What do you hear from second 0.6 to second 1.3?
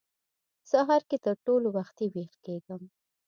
سهار کې